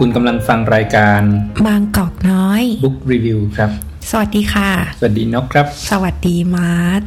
[0.00, 1.22] คุณกำลังฟังรายการ
[1.66, 3.70] บางกอกน้อย Book Review ครับ
[4.10, 7.02] สวัสดีค่ะ สวัสดีนกครับ สวัสดีมาร์ท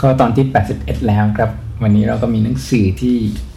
[0.00, 0.44] ก็ตอนที่
[0.76, 1.50] 81 แล้วครับ
[1.82, 3.16] วันนี้เราก็มีหนังสือที่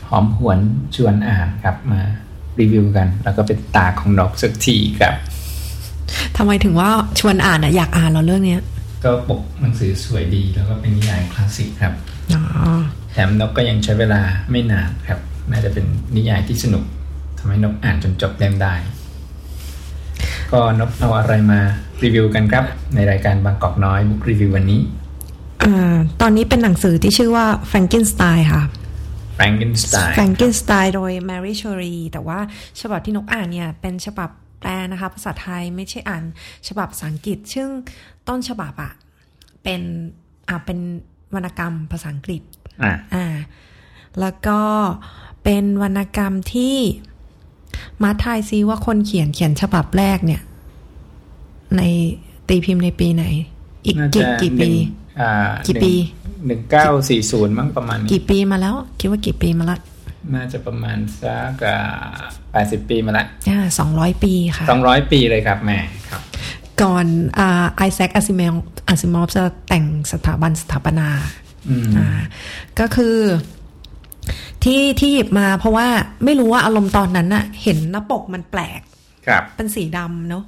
[0.10, 0.60] หอมหวน
[0.96, 2.02] ชวนอ่านครับมา
[2.60, 5.14] รีวิวกัน แล้วก็เป็นตาของนกสักทีครับ
[6.38, 6.90] ทำไมถึงว่า
[7.20, 8.62] ชวนอ่านอะอยากอ่านเหรอเรื่องเนี้ย
[9.04, 11.94] ก็ปกหนังสือสวยดีแล้วก็เป็นนิยายคลาสสิกครับ
[12.36, 12.44] อ๋อ
[13.12, 15.20] แถมนกก็ยังใช้เวลาไม่นานครับ
[15.52, 16.84] น่าจะเป็นนิยายที่สนุก
[17.44, 18.74] ทำให้นกอ่านจนจบเล่มได้
[20.52, 21.60] ก็นกเอาอะไรมา
[22.04, 24.82] รีวิวกันครับ ในรายการบางกอกน้อยบุ๊กรีวิววันนี้
[25.64, 28.64] อ่าตอนนี้เป็นหนังสือที่ชื่อว่า Frankenstein ค่ะ
[29.38, 32.40] Frankenstein Frankenstein โดย Mary Shelley แต่ว่า
[32.82, 36.24] ฉบับที่นกอ่านเนี่ย เป็นฉบับแปลนะคะ ภาษาไทยไม่ใช่อ่าน
[36.68, 37.68] ฉบับภาษาอังกฤษ ซึ่ง
[38.28, 38.94] ต้นฉบับอะ
[39.64, 39.82] เป็น
[40.50, 40.80] อ่าเป็น
[41.36, 42.42] วรรณกรรมภาษาอังกฤษ
[42.84, 43.26] อะอ่า
[44.20, 44.60] แล้วก็
[45.44, 46.76] เป็นวรรณกรรมที่
[48.04, 50.42] มาทายซิว่าคนเขียนเขียนฉบับแรกเนี่ย
[51.78, 51.82] ใน
[52.48, 53.24] ตีพิมพ์ในปีไหน
[53.86, 54.74] อีกน่ากี่จะกี่หปีนึ่ง
[55.20, 55.32] อ่า
[55.68, 55.94] กี่ปี
[56.46, 59.78] หนึ่งเก้าสี่ศูนย์มั้งประมาณนี้กี่ปีมาแล้ว คิดว่ากี่ปีมาละ
[60.34, 61.64] น่าจะประมาณสัก
[62.52, 65.80] แปดสิบปีมาละอ่าสองร้อยปีค่ะสองร้อยปีเลยครับแม่
[66.10, 66.22] ครับ
[66.82, 67.06] ก่อน
[67.40, 68.56] อ่าไอแซคอาซิมอฟ
[68.88, 71.10] อาซิมอฟจะแต่งสถาบันสถาปนา
[71.70, 72.08] อืมอ่า
[72.80, 73.16] ก็คือ
[74.64, 75.88] ที่ที่หยิบมาเพราะว่า
[76.26, 78.82] ไม่รู้ว่าอารมณ์ตอนนั้นน่ะเห็นหน้าปกมันแปลก
[79.28, 80.44] ครับเป็นสีดำเนาะ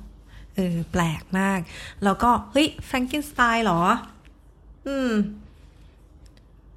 [0.55, 1.59] เออแปลกมาก
[2.03, 3.81] แล้วก็ เฮ้ยแฟรงกินสไตน์หรอ
[4.87, 5.11] อืม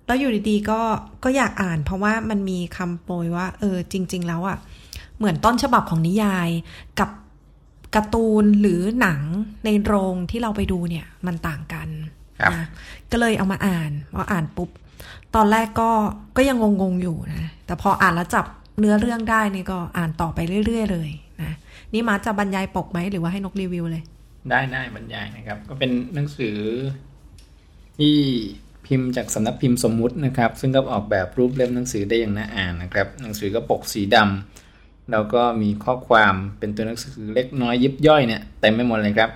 [0.07, 0.81] แล้วอยู่ดีๆก็
[1.25, 4.57] ก็อยากอ่านเพราะว่ามันมีคำโปรยว่า เออ จริง ๆ แล้วอะ่ะ
[5.19, 6.48] เหมือนต้นฉบับของนิยาย
[7.01, 7.11] กับ
[7.95, 9.20] การ์ตูนหรือหนัง
[9.64, 11.89] ในโรงที่เราไปดูเนี่ย มันต่างกัน
[12.41, 12.67] ครับนะ
[13.11, 14.70] ก็เลยเอามาอ่านพออ่านปุ๊บ
[15.34, 15.91] ตอนแรกก็
[16.36, 18.47] ก็ยังงงๆอยู่นะ แต่พออ่านแล้วจับ
[18.78, 21.11] เนื้อเรื่องได้นี่ก็อ่านต่อไปเรื่อย ๆ เลย
[21.42, 21.52] นะ
[21.92, 24.02] นี่มาจะบรรยายปกไหมหรือว่าให้นกรีวิวเลย
[24.51, 26.56] ได้ได้บรรยายนะครับ ก็เป็นหนังสือ
[27.98, 28.17] ที่
[28.86, 39.30] พิมพ์จากสำนักพิมพ์สมมุตินะครับ ซึ่งก็ออกแบบรูปเล่มหนังสือได้อย่างน่าอ่านนะครับ หนังสือก็ปกสีดำแล้วก็มีข้อความเป็นตัวหนังสือเล็กน้อยยิบย่อยเนี่ยเต็มไปหมดเลยครับ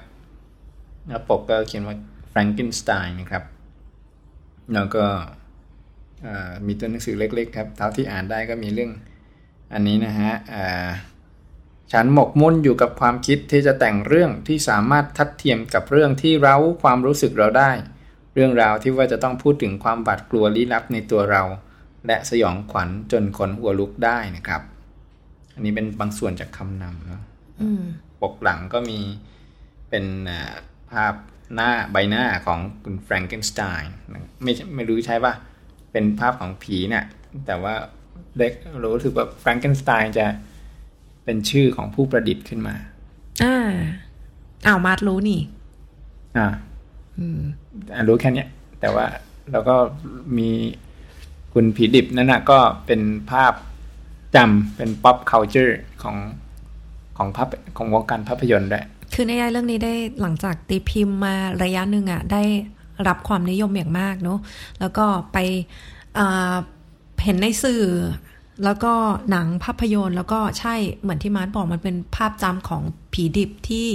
[1.08, 1.96] แล้วปกก็เขียนว่า
[2.32, 3.44] Frankenstein นะครับ
[4.74, 5.04] แล้วก็
[6.66, 8.90] มีตัวหนังสือเล็ก ๆ ครับ เท่าที่อ่านได้ก็มีเรื่อง
[9.72, 10.88] อันนี้นะฮะอ่า
[11.92, 17.70] ฉันหมกมุ่นอยู่กับความคิดที่จะแต่งเรื่องที่สามารถทัดเทียมกับเรื่องที่เร้าความรู้สึกเราได้
[18.34, 21.42] เรื่องราวที่ว่าจะต้องพูดถึงความบาดกลัวลี้ลับในตัวเรา
[22.06, 24.62] และสยองขวัญจนขนหัวลุกได้นะครับ
[25.54, 27.22] อันนี้เป็นบางส่วนจากคำนำเนอะ
[27.60, 27.82] อืม
[28.22, 28.98] ปกหลังก็มี
[29.90, 30.54] เป็นอ่า
[30.90, 31.14] ภาพ
[31.54, 33.92] หน้าใบหน้าของคุณแฟรงเกนสไตน์
[34.42, 35.34] ไม่ไม่รู้ใช่ป่ะ
[35.92, 37.04] เป็นภาพของผีเนี่ย
[37.46, 37.74] แต่ว่า
[38.38, 38.52] เด็ก
[38.84, 40.26] รู้สึกว่าแฟรงเกนสไตน์จะ
[41.24, 42.74] เป็นชื่อของผู้ประดิษฐ์ขึ้นมา
[43.42, 43.56] อ่า
[44.66, 45.40] อ้าวมาร์ทรู้นี่
[46.36, 46.48] อ่า
[47.18, 47.40] อืม
[47.94, 48.48] อะรู้แค่เนี้ย
[48.80, 49.06] แต่ว่า
[49.52, 49.76] เราก็
[50.38, 50.50] มี
[51.52, 53.00] คุณผีดิบนั่นนะก็เป็น
[53.30, 53.52] ภาพ
[54.36, 56.16] จำเป็น pop culture ของ
[57.16, 58.84] ของภาพของวงการภาพยนตร์ด้วย
[59.14, 62.42] คือในเรื่องนี้ได้หลังจากตีพิมพ์มาระยะหนึ่งอะ่ะ ได้
[63.08, 64.38] รับความนิยมอย่างมากเนาะ
[64.80, 65.38] แล้วก็ไป
[66.18, 66.54] อ่า
[67.24, 67.84] เห็นในสื่อ
[68.64, 68.92] แล้วก็
[69.30, 73.88] หนังภาพยนตร์ แล้วก็ใช่เหมือนที่มาร์ทบอกมันเป็นภาพจำของผีดิบที่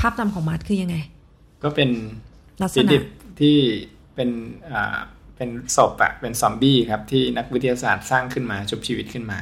[0.00, 0.96] ภาพจำของมาร์ทคือยังไง
[1.62, 1.90] ก็เป็น
[2.62, 3.04] ลักษผีณะดิบ
[3.40, 3.56] ที่
[4.14, 4.30] เป็น
[4.72, 4.98] อ่า
[5.36, 9.40] เป็นศพอะเป็นซอมบี้ครับที่นักวิทยาศาสตร์สร้างขึ้นมาชุบชีวิตขึ้นมา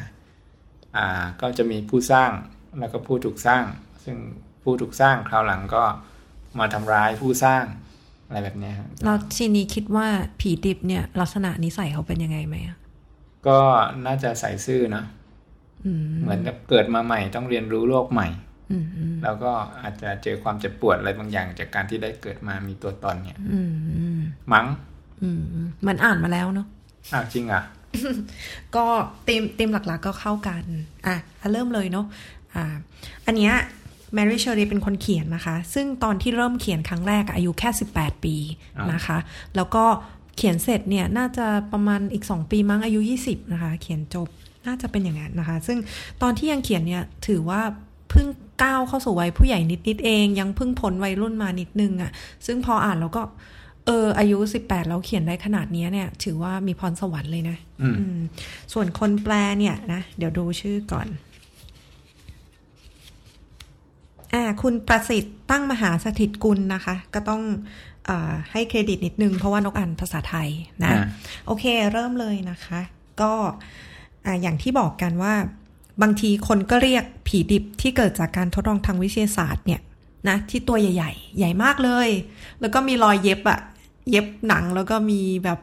[0.97, 2.31] อ่า ก็จะมีผู้สร้าง
[2.79, 3.63] แล้วก็ผู้ถูกสร้าง
[4.05, 4.17] ซึ่ง
[4.63, 5.85] ผู้ถูกสร้างคราวหลังก็
[6.59, 7.65] มาทำร้ายผู้สร้าง
[8.27, 10.07] อะไรแบบเนี้ยครับเราทีนี้คิดว่า
[10.41, 12.77] ผีดิบเนี่ย ลักษณะนิสัยเขาเป็นยังไงไหมอะ
[13.47, 13.59] ก็
[14.07, 15.07] น่าจะใส่ซื่อเนอะ
[15.85, 18.29] อืมเหมือนกับเกิดมาใหม่ต้องเรียนรู้โลกใหม่
[18.71, 24.21] อืมอืมแล้วก็อาจจะเจอความเจ็บปวดอะไรบางอย่าง จากการที่ได้เกิดมามีตัวตนเนี่ยอืมอืม
[24.53, 24.67] มั้ง
[25.23, 26.67] อืมอืมเหมันอ่านมาแล้วเนาะ
[27.13, 27.63] อ้าวจริงอะ
[28.77, 28.85] ก็
[29.25, 30.63] เต็มเต็มหลักๆก็เข้ากัน
[31.07, 31.17] อะ
[31.53, 32.07] เริ่มเลยเนาะ
[32.55, 32.65] อ่า
[33.27, 33.55] อันเนี้ย
[34.15, 38.35] แมรี่เชอรีเป็นคนเขียนนะคะ ซึ่งตอนที่เริ่มเขียนครั้งแรกอะอายุแค่ 18 ปี
[38.77, 39.19] อ่านนะคะ
[39.57, 39.85] แล้วก็
[40.37, 44.29] เขียนเสร็จเนี่ยน่าจะประมาณอีก 2 ปีมั้งอายุ 20 นะคะ เขียนจบ
[44.67, 45.79] น่าจะเป็นอย่างนั้นนะคะ ซึ่ง
[46.23, 47.61] ตอนที่ยังเขียนเนี่ยถือว่า
[48.11, 48.27] เพิ่ง
[48.63, 52.11] ก้าวเข้าสู่วัยผู้ใหญ่นิดๆเอง ยังเพิ่งพ้นวัยรุ่นมานิดนึงอะ่ะ
[52.47, 53.23] ซึ่งพออ่านแล้วก็
[53.87, 58.19] เอออายุ 18 แล้วเขียนได้ขนาดเนี้ยเนี่ย ถือว่ามีพรสวรรค์เลยนะอืมอืม
[58.73, 61.09] ส่วนคนแปลเนี่ยนะ เดี๋ยวดูชื่อก่อน
[64.37, 67.43] อ่าคุณประสิทธิ์ตั้งมหาสถิตกุลนะคะ ก็ต้อง
[68.07, 70.49] เออให้เครดิตนิดนึง เพราะว่านกอ่านภาษาไทย
[70.85, 71.05] นะอ่า
[71.47, 72.81] โอเคเริ่มเลยนะคะ
[73.21, 73.33] ก็
[74.25, 75.35] อ่าอย่างที่บอกกันว่า
[76.03, 79.81] บางทีคนก็เรียกผีดิบที่เกิดจากการทดลองทางวิทยาศาสตร์เนี่ย
[80.29, 82.09] นะที่ตัวใหญ่ๆ ใหญ่มากเลย
[82.61, 83.61] แล้วก็มีรอยเย็บอะ
[84.11, 85.59] เย็บหนังแล้วก็มีแบบ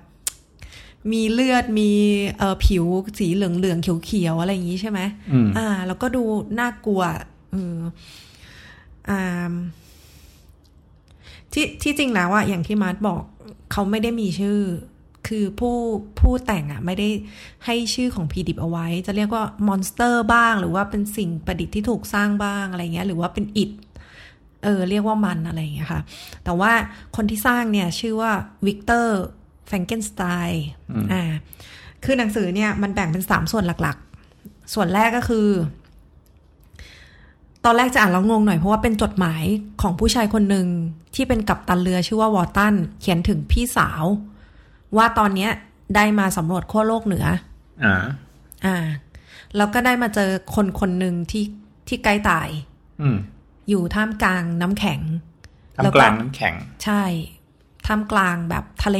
[1.12, 1.92] มีเลือดมี
[2.38, 2.86] เอ่อผิว
[3.20, 5.00] สีเหลืองๆเขียวๆอะไรอย่างนี้ใช่ไหม
[5.34, 6.24] อืมอ่า แล้วก็ดู
[6.60, 7.02] น่ากลัว
[7.52, 7.90] เอออ่า
[11.54, 13.22] ที่ที่จริงแล้วอะอย่างที่มาร์ทบอก
[13.72, 14.60] เขาไม่ได้มีชื่อ
[15.28, 15.78] คือผู้
[16.20, 17.10] ผู้แต่งอะไม่ได้
[17.66, 23.72] ให้ชื่อของผีดิบเอาไว้ จะเรียกว่า monster บ้าง หรือว่าเป็นสิ่งประดิษฐ์ที่ถูกสร้างบ้างอะไรเงี้ย หรือว่าเป็นอิฐ
[24.64, 26.02] เออเรียกว่ามันอะไรอย่างเงี้ยค่ะ
[26.44, 26.72] แต่ว่า
[27.16, 28.32] คนที่สร้างเนี่ยชื่อว่า
[28.66, 29.20] วิกเตอร์
[29.68, 30.66] แฟรงเกนสไตน์
[31.14, 31.24] อ่า
[32.04, 35.48] คือหนังสือเนี่ยมันแบ่งเป็นสามส่วนหลักๆ ส่วนแรกก็คือ
[37.66, 39.44] ตอนแรกจะอ่านแล้วงงหน่อยเพราะว่าเป็นจดหมาย
[39.82, 40.68] ของผู้ชายคนหนึ่ง
[41.16, 44.04] ที่เป็นกัปตันเรือชื่อว่าวอร์ตันเขียนถึงพี่สาว
[44.98, 45.52] ว่าตอนเนี้ย
[45.96, 47.26] ได้มาสำรวจขั้วโลกเหนือ
[47.86, 48.04] อ่า
[48.66, 48.78] อ่า
[49.58, 51.44] แล้วก็ได้มาเจอคนคนหนึ่งที่
[51.88, 52.50] ที่ใกล้ตาย
[53.02, 53.18] อืม
[53.70, 55.00] อยู่ท่ามกลางน้ำแข็ง
[55.76, 57.04] แล้วทำก็กลางน้ำแข็ง ใช่
[57.88, 59.00] ท่ามกลางแบบทะเล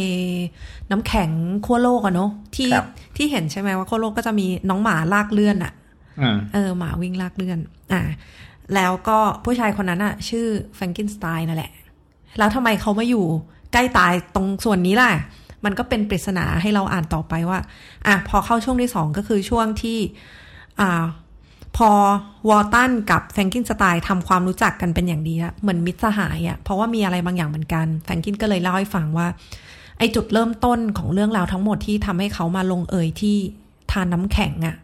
[0.92, 1.30] น้ำแข็ง
[1.66, 2.86] ขั้วโลกอะเนาะที่ครับ
[3.18, 5.74] ที่เห็นใช่ไหมว่าขั้วโลกก็จะมีน้องหมาลากเลื่อนอะ
[6.22, 7.60] อืมเออหมาวิ่งลากเลื่อน
[7.92, 8.02] อ่า
[8.76, 10.46] แล้วก็ผู้ชายคนนั้นอะชื่อ
[10.76, 11.72] แฟรงกินสไตน์นั่นแหละ
[12.38, 13.26] แล้วทำไมเขามาอยู่
[13.74, 15.12] ใกล้ตายตรงส่วนนี้ล่ะ
[15.66, 17.60] มันก็เป็นปริศนาให้เราอ่านต่อไปว่า
[18.08, 19.98] อะพอเข้าช่วงที่สองก็คือช่วงที่
[20.80, 21.06] อ่า
[21.78, 21.90] พอ
[22.50, 29.28] วอลตันกับแฟรงกินสไตน์ทำความรู้จักกันเป็นอย่างดีอะเหมือนมิตรสหายอะเพราะว่ามีอะไรบางอย่างเหมือนกันแฟรงกินก็เลยเล่าให้ฟังว่า
[29.98, 33.36] ไอ้จุดเริ่มต้นของเรื่องราวทั้งหมดที่ทำให้เขามาลงเอยที่
[33.92, 34.76] ทานน้ำแข็งอะ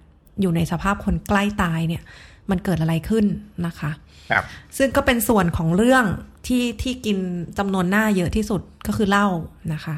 [0.42, 2.04] อยู่ในสภาพคนใกล้ตายเนี่ย
[2.52, 3.26] มันเกิดอะไรขึ้น
[3.66, 3.92] นะคะ
[4.32, 4.44] ครับ
[4.78, 6.06] ซึ่งก็เป็นส่วนของเรื่อง
[6.48, 7.18] ที่ที่กิน
[7.58, 9.28] จำนวนหน้าเยอะที่สุดก็คือเหล้า
[9.74, 9.96] นะคะ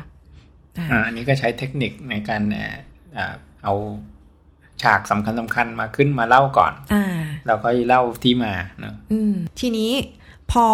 [0.77, 2.75] อ่าอ่าอันนี้ก็ใช้เทคนิคในการเอ่อ
[3.17, 3.33] อ่า
[3.63, 3.73] เอา
[4.81, 7.03] ฉากสำคัญสำคัญมาขึ้นมาเล่าก่อนอ่า
[7.47, 9.91] แล้วก็เล่าที่มาเนอะอืมทีนี้
[10.51, 10.65] พอ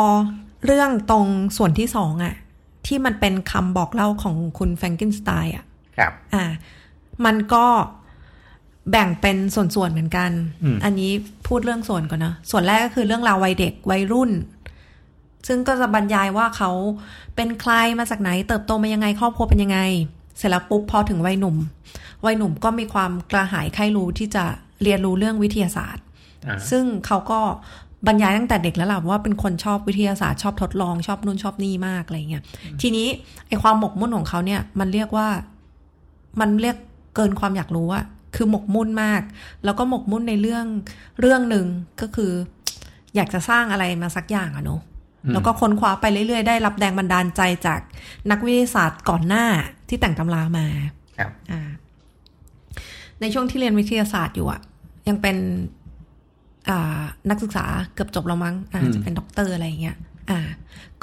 [0.65, 1.25] เรื่องตรง
[1.57, 2.35] ส่วนที่สองอะ
[2.87, 5.65] ที่มันเป็นคำบอกเล่าของคุณแฟรงกินสไตน์อะ
[5.97, 6.43] ครับ อ่า
[7.25, 7.65] มันก็
[8.91, 10.31] แบ่งเป็นส่วนๆเหมือนกัน
[10.63, 11.11] อืมอันนี้
[11.47, 14.31] พูดเรื่องส่วนก่อนนะ ส่วนแรกก็คือเรื่องราววัยเด็กวัยรุ่น
[15.47, 16.71] ซึ่งก็จะบรรยายว่าเขา
[17.35, 19.79] เป็นใครมาจากไหน เติบโตมายังไงครอบครัวเป็นยังไง
[20.37, 21.55] เสร็จแล้วปุ๊บพอถึงวัยหนุ่ม
[22.25, 24.43] วัยหนุ่มก็มีความกระหายใคร่รู้ที่จะ
[24.83, 26.03] เรียนรู้เรื่องวิทยาศาสตร์
[26.47, 27.39] อ่าซึ่งเขาก็
[28.07, 32.43] บรรยายตั้งแต่เด็กแล้วล่ะว่าเป็นคนชอบวิทยาศาสตร์ชอบทดลองชอบนู่นชอบนี่มากอะไรเงี้ย
[32.81, 33.07] ทีนี้
[33.47, 35.27] ไอความหมกมุ่นของเขาเนี่ย มันเรียกว่า
[36.39, 36.77] มันเรียก
[37.15, 38.05] เกินความอยากรู้อะ
[38.37, 39.21] คือหมกมุ่นมาก
[39.63, 40.65] แล้วก็หมกมุ่นในเรื่อง
[41.19, 41.65] เรื่องหนึ่ง
[42.01, 42.31] ก็คือ
[43.15, 44.81] อยากจะสร้างอะไรมาสักอย่างอะเนาะ
[45.33, 47.79] แล้วก็ค้นคว้าไปเรื่อยๆ ได้รับแรงบันดาลใจจาก
[48.31, 49.45] นักวิทยาศาสตร์ก่อนหน้า
[49.89, 50.65] ที่แต่งตำรามา
[51.17, 51.61] ครับอ่า
[53.21, 54.61] ในช่วงที่เรียนวิทยาศาสตร์อยู่อะ
[55.07, 55.37] ยังเป็น
[56.69, 59.97] อ่านักศึกษาเกือบจบแล้วมั้งอาจจะเป็นด็อกเตอร์อะไรอย่างเงี้ย
[60.29, 60.39] อ่า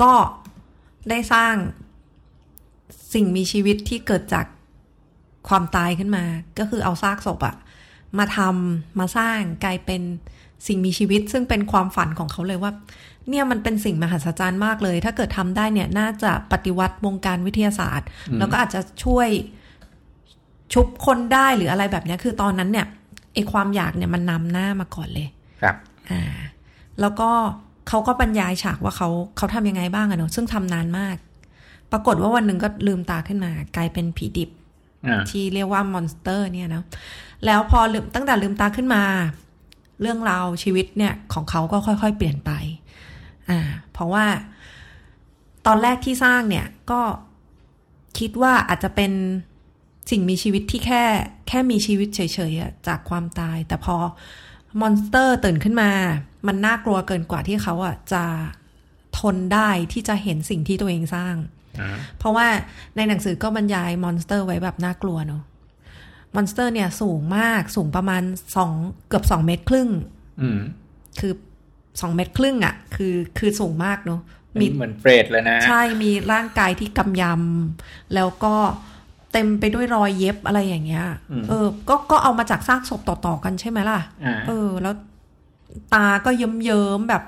[0.03, 0.13] ก็
[1.11, 1.55] ได้สร้าง
[3.15, 4.47] สิ่งมีชีวิตที่เกิดจาก
[5.49, 6.25] ความตายขึ้นมา
[6.59, 7.57] ก็คือเอาซากศพอะ
[8.19, 10.03] มาทำมาสร้างกลายเป็น
[10.67, 12.73] สิ่งมีชีวิต ซึ่งเป็นความฝันของเขาเลยว่า
[13.29, 18.07] เนี่ยมันเป็นสิ่งมหัศจรรย์มากเลย ถ้าเกิดทำได้เนี่ยน่าจะปฏิวัติวงการวิทยาศาสตร์
[18.39, 19.29] แล้วก็อาจจะช่วย
[20.73, 22.87] ชุบคนได้หรืออะไรแบบเนี้ยคือตอนนั้นเนี่ย
[23.35, 25.29] ไอความอยากเนี่ยมันนำหน้ามาก่อนเลย
[25.63, 25.77] ครับ
[26.11, 26.23] อ่า
[27.01, 27.31] แล้วก็
[27.89, 31.17] เขาก็บรรยายฉากว่าเขาเขาทำยังไงบ้างอะเนอะซึ่งทำนานมาก
[31.93, 34.64] ปรากฏว่าวันหนึ่งก็ลืมตาขึ้นมา กลายเป็นผีดิบอ่า
[35.31, 36.83] ที่เรียกว่า monster เนี่ยนะ
[37.47, 39.03] แล้วพอลืมตั้งแต่ลืมตาขึ้นมา
[40.01, 42.51] เรื่องราวชีวิตเนี่ยของเขาก็ค่อยๆ เปลี่ยนไป
[43.49, 43.61] อ่า
[43.93, 44.27] เพราะว่า
[45.67, 47.01] ตอนแรกที่สร้างเนี่ยก็
[48.19, 49.13] คิดว่าอาจจะเป็น
[50.11, 51.03] สิ่งมีชีวิตที่แค่
[51.49, 52.21] แค่มีชีวิตเฉ
[52.51, 53.97] ยๆจากความตาย แต่พอ
[54.81, 55.91] monster ตื่นขึ้นมา
[56.47, 58.25] มันน่ากลัวเกินกว่าที่เขาอะจะ
[59.19, 61.35] ทนได้ที่จะเห็นสิ่งที่ตัวเองสร้าง
[62.19, 62.47] เพราะว่า
[62.97, 65.43] ในหนังสือก็บรรยาย monster ไว้แบบน่ากลัวเนอะ
[66.35, 68.23] monster เนี่ยสูงมากสูงประมาณ
[68.57, 68.73] สอง
[69.09, 69.89] เกือบสองเมตรครึ่ง
[70.41, 70.61] อืม
[71.21, 71.33] คือ
[72.01, 74.21] สองเมตรครึ่งอะ่ะ คือคือสูงมากเนอะ
[74.61, 78.55] มีมีเหมือนเปรตเลยนะ ใช่มีร่างกายที่กำยำ แล้วก็
[79.33, 81.07] เต็มไปด้วยรอยเย็บอะไรอย่างเงี้ย
[81.49, 84.95] เออ ก็ก็เอามาจากซากศพต่อๆกันใช่ไหมล่ะอ่าเออ แล้ว
[85.95, 87.23] ตาก็เยิ้มๆแบบ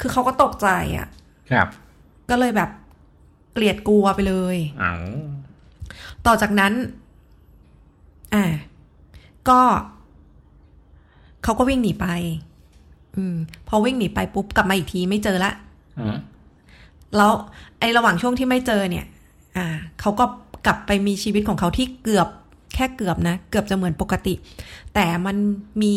[0.00, 1.06] คือเขาก็ตกใจอะ่ะ
[1.50, 1.68] ครับ
[2.30, 2.70] ก็เลยแบบ
[3.52, 4.94] เกลียดกลัวไปเลยเอา
[6.26, 6.72] ต่อจากนั้น
[8.34, 8.44] อ่า
[9.48, 9.60] ก็
[11.44, 12.06] เขาก็วิ่งหนีไป
[13.16, 13.36] อืม
[13.68, 15.52] พอวิ่งหนีไปปุ๊บกลับมาอีกทีไม่เจอละ
[15.98, 16.16] อืม
[17.16, 17.32] แล้ว
[17.78, 19.06] ไอ้ระหว่างช่วงที่ไม่เจอเนี่ย
[19.56, 19.66] อ่า
[20.00, 20.24] เขาก็
[20.66, 22.28] กลับไปมีชีวิตของเขาที่เกือบ
[22.74, 24.34] แค่เกือบนะ เกือบจะเหมือนปกติ
[24.94, 25.36] แต่มัน
[25.82, 25.92] มี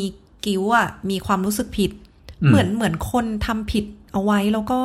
[0.45, 1.91] กิ้วอะมีความรู้สึกผิด
[2.41, 4.79] อืมเหมือนเหมือนคนทำผิดเอาไว้แล้วก็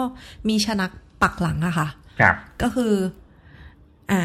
[0.48, 0.90] มีชนัก
[1.22, 1.97] ปักหลังอะค่ะครับ
[2.62, 2.92] ก็คือ
[4.10, 4.22] อ่า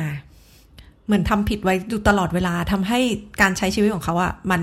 [1.05, 2.99] เหมือนทำผิดไว้อยู่ตลอดเวลาทำให้
[3.41, 4.61] การใช้ชีวิตของเขาอะมัน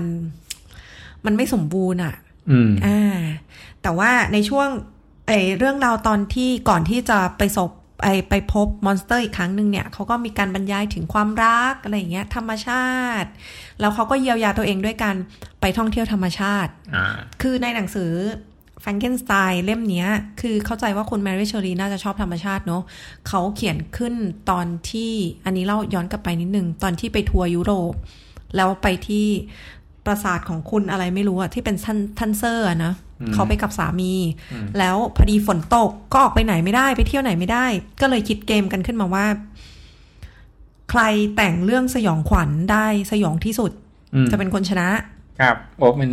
[1.25, 2.15] มันไม่สมบูรณ์อะ
[2.49, 3.19] อืมอ่า
[3.81, 4.67] แต่ว่าในช่วง
[5.27, 7.71] ไอ้เรื่องราวตอนที่ก่อนที่จะไปศพ
[8.03, 12.87] ไอไปพบมอนสเตอร์อีกครั้งหนึ่งเนี่ยเขาก็มีการบรรยายถึงความรักอะไรอย่างเงี้ย ธรรมชา
[13.21, 13.29] ติ
[13.79, 15.15] แล้วเขาก็เยียวยาตัวเองด้วยการ
[15.61, 18.11] ไปท่องเที่ยวธรรมชาติอ่าคือในหนังสือ
[18.83, 20.09] Frankenstein เล่มเนี้ย
[20.41, 22.83] คือเข้าใจว่าคุณแมรี่เชอรีน่าจะชอบธรรมชาติเนอะ
[23.27, 24.13] เขาเขียนขึ้น
[24.49, 25.13] ตอนที่
[25.45, 27.93] อันนี้เล่าย้อนกลับไปนิดนึง ตอนที่ไปทัวร์ยุโรป
[28.55, 29.25] แล้วไปที่
[30.05, 34.13] ปราสาทของคุณอะไรไม่รู้อะที่เป็นทันทันเซอร์อะนะอืมเขาไปกับสามี
[34.51, 37.65] อืมแล้วพอดีฝนตกก็ออกไปไหนไม่ได้ ไปเที่ยวไหนไม่ได้
[38.01, 39.25] ก็เลยคิดเกมกันขึ้นมาว่า
[40.89, 41.01] ใคร
[41.35, 43.71] แต่งเรื่องสยองขวัญได้สยองที่สุด
[44.15, 44.87] อืมจะเป็นคนชนะ
[45.39, 46.11] ครับโอ้เป็น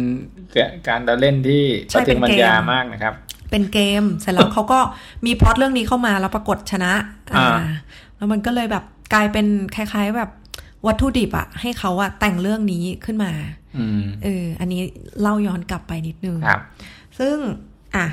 [0.89, 3.15] การเดาเล่นที่ใช่ปฏิมัญญาเป็นเกมมากนะครับ
[3.51, 4.81] เป็นเกมเสร็จแล้วเขาก็
[5.27, 6.93] มีพล็อตเรื่องนี้เข้ามาแล้วปรากฏชนะ
[7.35, 7.65] อ่า
[8.17, 8.85] แล้วมันก็เลยแบบ
[9.15, 10.31] กลายเป็นคล้าย ๆ แบบ
[10.87, 13.33] วัตถุดิบอะให้เขาอะแต่งเรื่องนี้ขึ้นมา
[13.77, 14.81] อืมเออ อันนี้
[15.21, 16.61] เล่าย้อนกลับไปนิดนึงครับ
[17.19, 17.37] ซึ่ง
[17.97, 18.07] อะ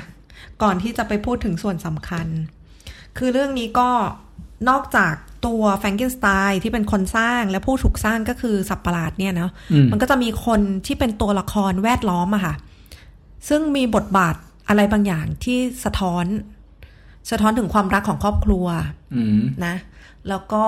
[0.62, 2.26] ก่อนที่จะไปพูดถึงส่วนสำคัญ
[3.18, 3.88] คือเรื่องนี้ก็
[4.68, 5.14] นอกจาก
[5.46, 12.54] ตัวแฟรงเกนสไตน์ที่เป็นคนสร้างและผู้ถูกสร้างก็คือสัตว์ประหลาดเนี่ยเนาะอืมมันก็จะมีคนที่เป็นตัวละครแวดล้อมอะค่ะ
[13.48, 14.34] ซึ่งมีบทบาท
[14.68, 16.24] อะไรบางอย่างที่สะท้อน
[17.30, 18.66] สะท้อนถึงความรักของครอบครัว
[19.14, 19.74] อืมนะ
[20.28, 20.64] แล้วก็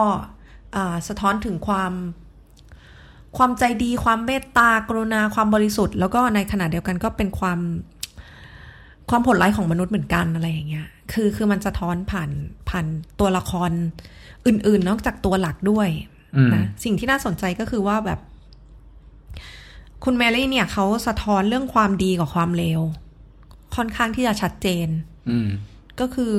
[0.76, 1.92] อ่าสะท้อนถึงความ
[3.37, 7.61] ความใจดีความเมตตากรุณาความบริสุทธิ์ แล้วก็ในขณะเดียวกันก็เป็นความ
[9.11, 12.30] ความโหดร้ายของมนุษย์เหมือนกันอะไรอย่างเงี้ย คือคือมันสะท้อนผ่าน
[12.68, 12.87] ผ่าน
[13.20, 13.70] ตัวละคร
[14.49, 15.88] อื่น ๆ นอกจากตัวหลักด้วย
[16.37, 18.21] อืมนะสิ่งที่น่าสนใจก็คือว่าแบบ
[20.05, 22.81] คุณแมรี่เนี่ยเขาสะท้อนเรื่องความดีกับความเลว
[23.76, 24.88] ค่อนข้างที่จะชัดเจน
[25.31, 25.49] อืม
[26.00, 26.33] ก็คือ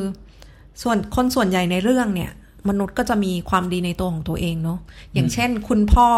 [0.81, 2.31] ส่วนคนส่วนใหญ่ในเรื่องเนี่ย
[2.69, 4.79] มนุษย์ก็จะมีความดีในตัวของตัวเองเนาะ
[5.13, 6.09] อย่างเช่น คุณพ่อ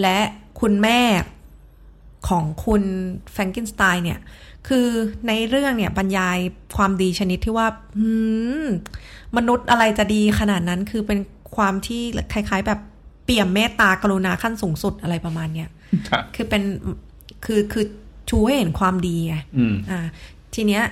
[0.00, 0.18] และ
[0.60, 1.00] คุณแม่
[2.28, 2.82] ของคุณ
[3.32, 4.18] แฟรงกินสไตน์เนี่ย
[4.68, 4.88] คือ
[5.28, 6.38] ในเรื่องเนี่ยบรรยาย
[6.76, 7.66] ความดีชนิดที่ว่า
[7.98, 8.10] หื
[8.64, 8.66] ม
[9.36, 11.18] มนุษย์อะไรจะดีขนาดนั้นคือเป็น
[11.56, 12.02] ความที่
[12.32, 12.80] คล้ายๆ แบบ
[13.24, 15.68] เปี่ยมเมตตากรุณาขั้นสูงสุดอะไรประมาณเนี้ย
[16.08, 16.62] ครับคือเป็น
[17.44, 17.84] คือคือ
[18.30, 20.06] ชูให้เห็นความดีไงอืมอ่า
[20.54, 20.82] ทีเนี้ย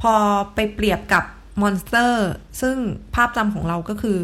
[0.00, 0.14] พอ
[0.54, 1.24] ไปเปรียบกับ
[1.60, 2.28] monster
[2.60, 2.76] ซึ่ง
[3.14, 4.18] ภาพจำของเราก็คือ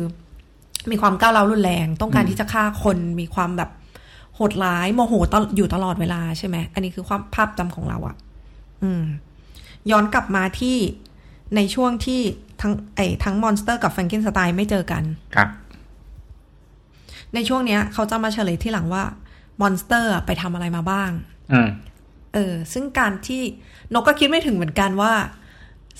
[0.90, 3.70] มีความก้าวร้าวรุนแรง ต้องการอืมที่จะฆ่าคนมีความแบบ
[4.36, 8.16] โหดร้ายโมโหตลอยู่ตลอดเวลาใช่ไหมอันนี้คือความภาพจำของเราอะ
[8.82, 9.02] อืม
[9.90, 10.76] ย้อนกลับมาที่
[11.56, 12.20] ในช่วงที่
[12.60, 15.02] ทั้งไอ้ทั้ง monster กับแฟรงกินสไตน์ไม่เจอกัน
[15.34, 15.48] ครับ
[17.34, 19.04] ในช่วงเนี้ย เขาจะมาเฉลยที่หลังว่า
[19.60, 21.10] monster ไปทำอะไรมาบ้าง
[21.52, 21.68] อืม
[22.34, 23.42] เออ ซึ่งการที่
[23.94, 25.12] นกก็คิดไม่ถึงเหมือนกันว่า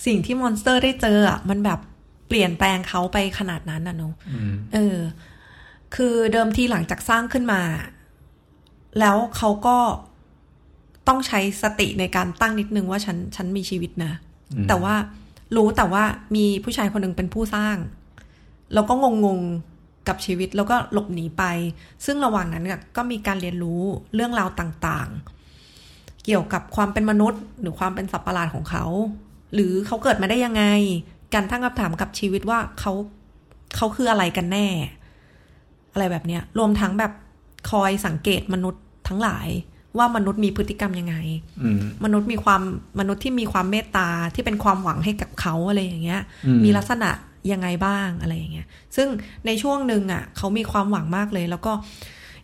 [0.06, 1.80] สิ่งที่ monster ได้เจออะมันแบบ
[2.28, 4.96] เปลี่ยนแปลงเขาไปขนาดนั้นนะเนอะอืมเออ
[5.94, 7.60] คือเดิมทีหลังจากสร้างขึ้นมา
[8.98, 9.76] แล้วเขาก็
[11.08, 14.12] ต้องใช้สติในการตั้งนิดนึงว่าฉันฉันมีชีวิตนะ
[14.52, 14.94] อืมแต่ว่า
[15.56, 16.04] รู้แต่ว่า
[16.36, 17.76] มีผู้ชายคนหนึ่งเป็นผู้สร้าง
[18.74, 21.42] แล้วก็งงงๆกับชีวิตแล้วก็หลบหนีไป
[22.04, 22.64] ซึ่งระหว่างนั้น
[22.96, 23.82] ก็มีการเรียนรู้
[24.14, 28.84] เรื่องราวต่างๆ เกี่ยวกับความเป็นมนุษย์ หรือความเป็นสัตว์ประหลาดของเขา
[29.54, 30.64] หรือเขาเกิดมาได้ยังไง
[31.34, 32.92] การตั้งคำถามกับชีวิตว่าเขา
[33.76, 34.66] เขาคืออะไรกันแน่
[35.92, 37.12] อะไรแบบเนี้ย รวมทั้งแบบ
[37.70, 39.48] คอยสังเกตมนุษย์ทั้งหลาย
[39.98, 41.16] ว่ามนุษย์มีพฤติกรรมยังไง
[41.62, 42.62] อืมมนุษย์มีความ
[43.00, 47.10] มนุษย์ที่มีความเมตตาที่เป็นความหวังให้กับเขาอะไรอย่างเงี้ยอืมมีลักษณะ
[47.52, 48.66] ยังไงบ้างอะไรอย่างเงี้ย
[48.96, 49.08] ซึ่ง
[49.46, 51.72] ในช่วงหนึ่งอะ เขามีความหวังมากเลย แล้วก็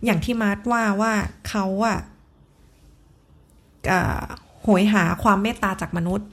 [0.04, 1.12] อย่างที่มาร์ทว่าว่า
[1.48, 1.98] เขาอะ
[3.90, 4.22] อ่า
[4.62, 6.28] โหยหาความเมตตาจากมนุษย์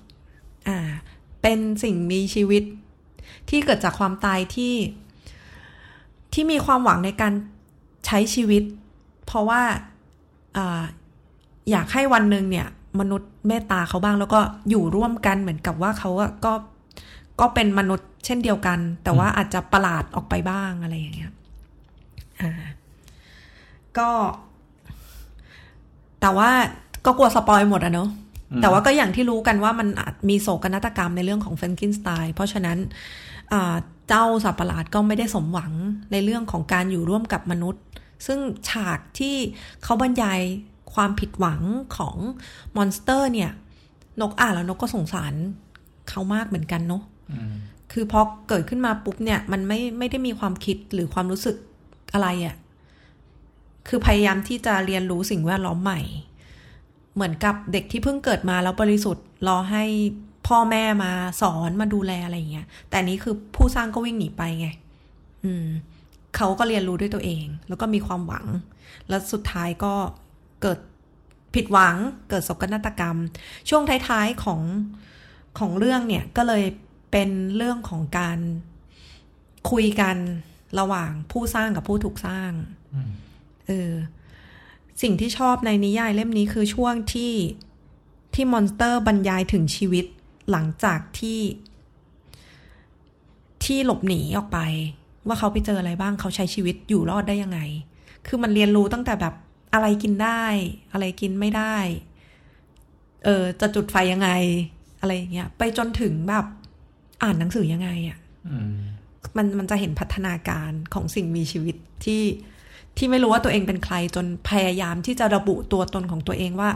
[0.67, 0.77] อ่า
[1.41, 2.63] เป็นสิ่งมีชีวิต
[3.49, 4.75] ที่เกิดจากความตายที่
[6.33, 7.33] ที่มีความหวังในการ
[8.05, 8.63] ใช้ชีวิต
[9.25, 9.61] เพราะว่า
[10.57, 10.83] อ่า
[11.71, 12.67] อยากให้วันหนึ่งเนี่ย
[12.99, 16.53] มนุษย์เมตตาเขาบ้างแล้วก็อยู่ร่วมกันเหมือนกับว่าเขาอะก็
[17.39, 21.31] ก็เป็นมนุษย์เช่นเดียวกัน แต่ว่าอาจจะประหลาดออกไปบ้างอะไรอย่างเงี้ย
[22.41, 22.51] อ่า
[23.97, 24.09] ก็
[26.21, 26.49] แต่ว่า
[27.05, 28.09] ก็กลัว spoil หมดอะเนาะ
[28.61, 32.77] แต่ว่าก็อย่างที่รู้กันว่ามันอาจมีโศกนาฏกรรมในเรื่องของแฟรงกินสไตน์เพราะฉะนั้น
[33.53, 33.75] อ่า
[34.09, 35.73] เจ้าสัตว์ประหลาดก็ไม่ได้สมหวัง
[36.11, 37.83] ในเรื่องของการอยู่ร่วมกับมนุษย์
[38.27, 39.35] ซึ่งฉากที่
[39.83, 40.39] เขาบรรยาย
[40.93, 41.61] ความผิดหวัง
[41.97, 42.15] ของ
[42.75, 43.51] monster เนี่ย
[44.21, 45.33] นกอ่านแล้วนกก็สงสาร
[46.09, 47.53] เขามากเหมือนกันเนาะอืม
[47.91, 51.55] คือพอเกิดขึ้นมาปุ๊บเนี่ย มันไม่ไม่ได้มีความคิดหรือความรู้สึก
[52.13, 52.55] อะไรอะ่ะ
[53.87, 56.01] คือพยายามที่จะเรียนรู้สิ่งแวดล้อมใหม่
[57.15, 59.83] เหมือนกับเด็กที่เพิ่งเกิดมาแล้วบริสุทธิ์รอให้
[60.47, 61.11] พ่อแม่มา
[61.41, 64.67] สอนมาดูแลอะไรอย่างเงี้ย แต่นี้คือผู้สร้างก็วิ่งหนีไปไง
[65.43, 65.67] อืม
[66.35, 68.45] เขาก็เรียนรู้ด้วยตัวเอง แล้วก็มีความหวัง
[69.09, 69.93] แล้วสุดท้ายก็
[70.61, 70.79] เกิด
[71.55, 71.95] ผิดหวัง
[72.29, 73.17] เกิดโศกนาฏกรรม
[73.69, 74.61] ช่วงท้ายๆของ
[75.59, 76.63] ของเรื่องเนี่ยก็เลย
[77.11, 78.39] เป็นเรื่องของการ
[79.71, 80.17] คุยกัน
[80.79, 82.51] ระหว่างผู้สร้างกับผู้ถูกสร้าง
[83.67, 83.91] เออ
[85.01, 87.33] สิ่งที่ชอบในนิยายเล่มนี้คือช่วงที่
[88.33, 90.05] ที่มอนสเตอร์บรรยายถึงชีวิต
[90.51, 91.41] หลังจากที่
[93.63, 94.59] ที่หลบหนีออกไป
[95.27, 97.59] ว่าเขาไปเจออะไรบ้างเขาใช้ชีวิตอยู่รอดได้ยังไง
[98.27, 99.33] คือมันเรียนรู้ตั้งแต่แบบ
[99.73, 100.43] อะไรกินได้
[100.91, 101.75] อะไรกินไม่ได้
[103.25, 104.29] เออจะจุดไฟยังไง
[104.99, 106.45] อะไรอย่างเงี้ยไปจนถึงแบบ
[107.23, 108.75] อ่านหนังสือยังไงอะ่ะอืม
[109.37, 111.75] มันมันจะเห็นพัฒนาการของสิ่งมีชีวิต
[112.05, 112.23] ที่
[112.97, 116.69] ที่ไม่รู้ว่าตัวเองเป็นใครจนพยายามที่จะระบุตัวตนของตัวเองว่า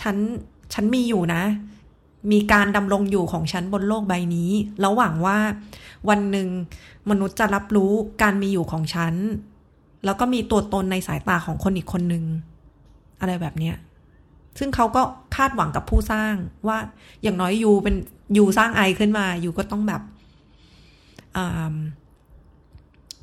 [0.00, 0.16] ฉัน
[0.74, 1.42] ฉันมีอยู่นะ
[2.30, 4.50] มีการดำรงอยู่ของฉันบนโลกใบนี้
[4.80, 5.38] แล้วหวังว่า
[6.08, 6.48] วันหนึ่ง
[7.10, 9.14] มนุษย์จะรับรู้การมีอยู่ของฉัน
[10.04, 12.24] แล้วก็มีตัวตนในสายตาของคนอีกคนหนึ่ง
[13.20, 13.76] อะไรแบบเนี้ย
[14.58, 15.02] ซึ่งเขาก็
[15.36, 16.34] คาดหวังกับผู้สร้าง
[16.66, 16.78] ว่า
[17.22, 17.94] อย่างน้อยยูเป็น
[18.36, 20.02] ยูสร้างไอขึ้นมายูก็ต้องแบบ
[21.36, 21.74] อ่า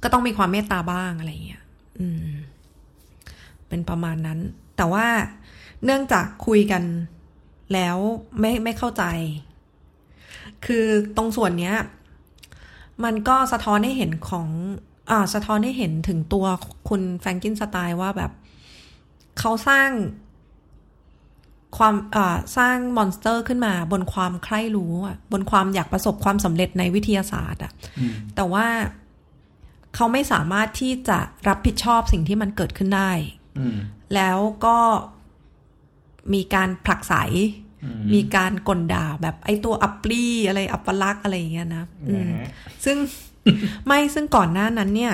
[0.03, 1.63] ก็ต้องมีความเมตตาบ้างอะไรอย่างเงี้ย
[1.99, 2.29] อืม
[3.67, 4.39] เป็นประมาณนั้น
[4.77, 5.05] แต่ว่า
[5.83, 6.83] เนื่องจากคุยกัน
[7.73, 7.97] แล้ว
[8.39, 9.03] ไม่ไม่เข้าใจ
[10.65, 10.85] คือ
[11.17, 11.77] ตรงส่วนเนี้ย
[13.03, 14.47] มันก็สะท้อนให้เห็นของ
[15.11, 16.45] อ่าสะท้อนให้เห็นถึงตัว
[16.89, 18.31] คุณแฟรงเกนสไตน์ว่าแบบ
[19.39, 19.89] เขาสร้าง
[21.77, 28.67] ความอ่าสร้าง monster ขึ้นมาบนความใคร่รู้อะบนความอยากประสบความสำเร็จในวิทยาศาสตร์อะอืมแต่ว่า
[29.95, 33.11] เขาไม่สามารถที่จะรับผิดชอบสิ่งที่มันเกิดขึ้นได้
[33.57, 33.77] อืม
[34.15, 34.77] แล้วก็
[36.33, 37.13] มีการผลักไส
[37.83, 42.47] อืมมีการก่นด่าแบบไอ้ตัวอัปรีย์อะไรอัปลักษณ์อะไรอย่างเงี้ยนะอืมนะฮะ
[42.85, 42.97] ซึ่ง
[43.87, 45.13] ไม่ซึ่งก่อนหน้านั้นเนี่ย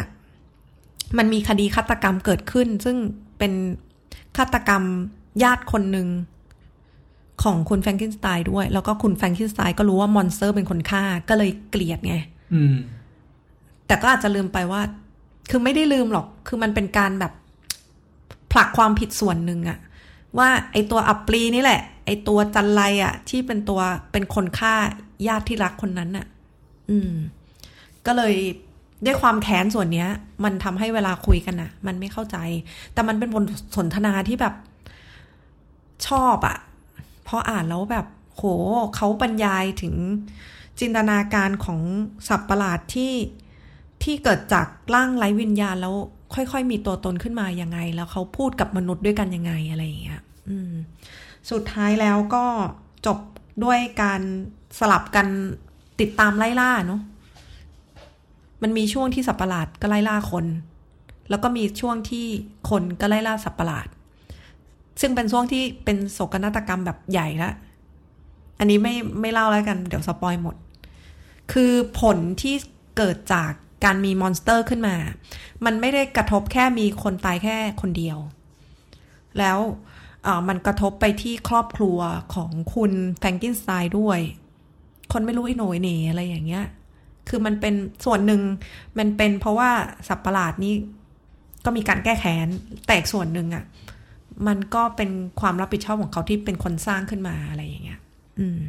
[1.18, 2.98] มันมีคดีฆาตกรรมเกิดขึ้น ซึ่ง
[3.38, 3.54] เป็น
[4.38, 4.84] ฆาตกรรม
[5.44, 6.08] ญาติคนหนึ่ง
[7.44, 12.16] ของคุณแฟรงเกนสไตน์ด้วย แล้วก็คุณแฟรงเกนสไตน์ก็รู้ว่า monster เป็นคนฆ่าก็เลยเกลียดไง
[12.54, 12.76] อืม
[13.88, 14.82] แต่ก็อาจจะลืมไปว่า
[15.50, 17.34] คือไม่ได้ลืมหรอก คือมันเป็นการแบบ
[18.52, 19.78] ผลักความผิดส่วนหนึ่งอะ
[20.38, 24.74] ว่าไอตัวอัปรีนี่แหละ ไอตัวจันไรอะที่เป็นตัวเป็นคนฆ่า
[25.28, 26.26] ญาติที่รักคนนั้นอะ
[26.90, 27.14] อืม
[28.06, 28.36] ก็เลย
[29.06, 30.10] ด้วยความแค้นส่วนเนี้ย
[30.44, 32.38] มันทำให้เวลาคุยกันอะมันไม่เข้าใจ
[32.94, 33.44] แต่มันเป็นบท
[33.78, 34.56] สนทนาที่แบบ
[36.08, 36.58] ชอบอะ
[37.24, 38.44] เพออ่านแล้วแบบ โห
[38.96, 39.96] เขาบรรยายถึง
[40.80, 41.80] จินตนาการของ
[42.28, 43.14] สัตว์ประหลาดที่
[44.04, 45.96] ที่เกิดจากร่างไร้วิญญาณแล้ว
[46.34, 50.22] ค่อยๆ มีตัวตนขึ้นมายังไง แล้วเขาพูดกับมนุษย์ด้วยกันยังไงอะไรอย่างเงี้ย
[51.52, 52.46] สุดท้ายแล้วก็
[53.06, 53.20] จบ
[53.64, 54.22] ด้วยการ
[54.80, 55.28] สลับกัน
[56.00, 57.02] ติดตามไล่ล่าเนาะ
[58.62, 60.46] มันมีช่วงที่สัตว์ประหลาดก็ไล่ล่าคน
[61.30, 62.26] แล้วก็มีช่วงที่
[62.70, 63.88] คนก็ไล่ล่าสัตว์ประหลาด
[65.02, 67.52] ซึ่งเป็นช่วงที่เป็นโศกนาฏกรรมแบบใหญ่ละ
[68.60, 70.56] อันนี้ไม่ไม่เล่าแล้วกัน เดี๋ยว spoil หมด
[71.52, 72.56] คือผลที่
[72.98, 73.52] เกิดจาก
[73.86, 74.96] การมี monster ขึ้นมา
[75.66, 78.18] มันไม่ได้กระทบแค่มีคนตายแค่คนเดียว
[79.40, 79.58] แล้ว
[80.50, 82.00] มันกระทบไปที่ครอบครัว
[82.36, 84.20] ของคุณแฟรงเกนสไตน์ด้วย
[85.14, 86.66] คนไม่รู้อีโหน่อีเหน่อะไรอย่างเงี้ย
[87.30, 87.74] คือมันเป็น
[88.06, 88.42] ส่วนหนึ่ง
[88.98, 89.70] มันเป็นเพราะว่า
[90.08, 90.74] สัตว์ประหลาดนี้
[91.66, 92.48] ก็มีการแก้แค้น
[92.86, 93.64] แต่อีกส่วนหนึ่งอะ่ะ
[94.48, 95.10] มันก็เป็น
[95.42, 98.00] ความรับผิดชอบของเขาที่เป็นคนสร้างขึ้นมาอะไรอย่างเงี้ย
[98.40, 98.60] อืม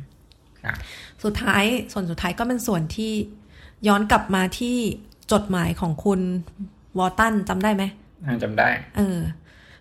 [0.63, 0.77] ครับ
[1.25, 3.13] สุดท้ายส่วนสุดท้ายก็เป็นส่วนที่
[3.89, 4.77] ย้อนกลับมาที่
[5.33, 6.21] จดหมายของคุณ
[6.99, 7.85] วอลตันจำได้ไหม
[8.27, 9.19] อ่าจำได้ เออ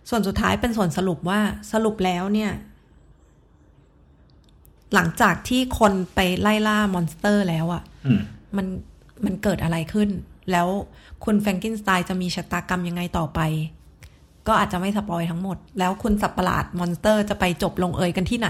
[0.10, 1.40] ส่วนสุดท้ายเป็นส่วนสรุปว่า
[1.72, 2.52] สรุปแล้วเนี่ย
[4.94, 8.22] หลังจากที่คนไปไล่ล่า monster แล้วอะอืม
[8.58, 8.68] มัน
[9.26, 10.10] มันเกิดอะไรขึ้น
[10.52, 10.68] แล้ว
[11.26, 13.40] คุณแฟรงเกนสไตน์จะมีชะตากรรมยังไงต่อไป
[14.48, 18.50] ก็อาจจะไม่ spoil ทั้งหมด แล้วคุณสัตว์ประหลาด monster จะไปจบลงเอยกันที่ไหน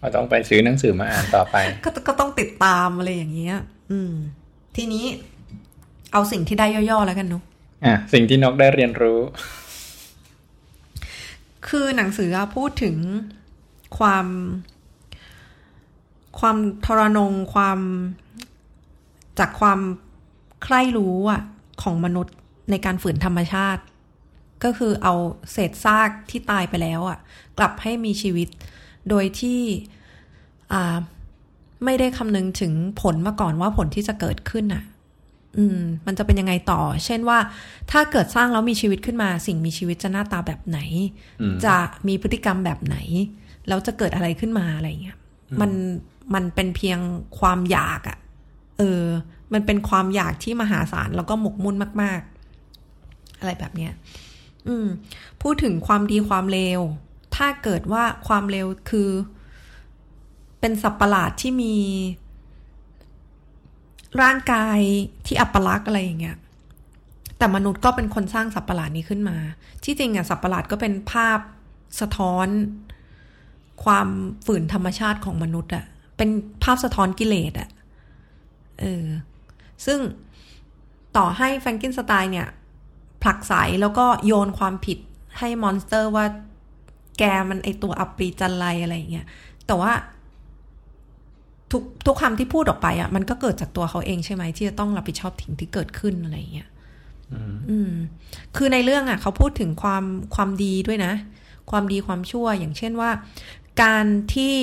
[0.00, 3.56] เราต้องไปซื้อหนังสือมาอ่านต่อไปก็ก็ต้องติดตามอะไรอย่างเงี้ย
[3.90, 4.12] อืม
[4.76, 5.04] ทีนี้
[6.12, 7.42] เอาสิ่งที่ได้ย่อๆแล้วกันเนาะ
[7.84, 9.20] อะสิ่งที่นกได้เรียนรู้
[11.68, 12.96] คือหนังสือพูดถึง
[13.98, 14.26] ความ
[16.38, 17.78] ความทรนงความ
[19.38, 19.80] จากความ
[20.62, 21.42] ใคร่รู้อะ
[21.82, 22.36] ของมนุษย์
[22.70, 23.82] ในการฝืนธรรมชาติ
[24.64, 25.14] ก็คือเอา
[25.52, 27.18] เศษซากที่ตายไปแล้วอะ
[27.58, 28.48] กลับให้มีชีวิต
[29.08, 29.60] โดยที่
[30.72, 30.96] อ่า
[31.84, 34.82] ไม่ได้คำนึงถึงผลมาก่อนว่าผลที่จะเกิดขึ้นอะ
[35.58, 37.38] อืม มันจะเป็นยังไงต่อ เช่นว่า
[37.90, 40.80] ถ้าเกิดสร้างแล้วมีชีวิตขึ้นมา สิ่งมีชีวิตจะหน้าตาแบบไหน
[41.40, 41.76] อืมจะ
[42.08, 42.96] มีพฤติกรรมแบบไหน
[43.68, 45.18] แล้วจะเกิดอะไรขึ้นมาอะไรเงี้ย
[45.60, 45.70] มัน
[46.34, 46.98] มันเป็นเพียง
[47.38, 48.18] ความอยากอะ
[48.78, 49.04] เออ
[49.52, 53.92] มันเป็นความอยากที่มหาศาลแล้วก็หมกมุ่นมาก ๆ อะไรแบบเนี้ย
[54.68, 54.86] อืม
[55.42, 56.80] พูดถึงความดีความเลว
[57.36, 59.10] ถ้าเกิดว่าความเลวคือ
[60.60, 61.74] เป็นสัตว์ประหลาดที่มี
[64.22, 64.78] ร่างกาย
[65.26, 66.36] ที่อัปลักษ์อะไรอย่างเงี้ย
[67.38, 69.36] แต่มนุษย์ก็เป็นคนสร้างสัตว์ประหลาดนี้ขึ้นมา
[69.84, 71.38] ที่จริงอะสัตว์ประหลาดก็เป็นภาพ
[72.00, 72.48] สะท้อน
[73.84, 74.08] ความ
[74.46, 75.84] ฝืนธรรมชาติของมนุษย์อะ
[76.16, 76.30] เป็น
[76.62, 77.68] ภาพสะท้อนกิเลสอะ
[78.80, 79.06] เออ
[79.86, 79.98] ซึ่ง
[81.16, 82.48] ต่อให้แฟรงเกนสไตน์เนี่ย
[83.22, 84.98] ผลักไสแล้วก็โยนความผิด
[85.38, 86.24] ให้ monster ว่า
[87.18, 89.26] แกมันไอ้ตัวอัปรีย์จัญไรอะไรอย่างเงี้ย
[89.66, 89.92] แต่ว่า
[91.72, 96.68] ทุกทุกคำที่พูดออกไปอะ่ะมันก็เกิดจากตัวเขาเองใช่ไหมที่จะต้องรับผิดชอบสิ่งที่เกิดขึ้นอะไรอย่างเงี้ย
[97.70, 97.92] อืม
[98.56, 100.04] คือในเรื่องอะ่ะ เขาพูดถึงความ
[100.34, 101.12] ความดีด้วยนะ
[101.70, 103.10] ความดีความชั่วอย่างเช่นว่า
[103.82, 104.56] การที่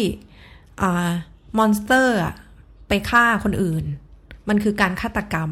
[0.82, 1.10] อ่า
[1.58, 2.34] monster อะ
[2.88, 3.86] ไปฆ่าคนอื่น
[4.50, 5.52] มันคือการฆาตกรรม